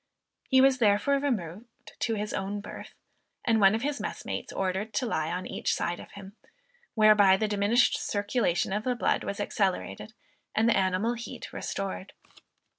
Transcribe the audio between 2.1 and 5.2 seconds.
his own birth, and one of his messmates ordered to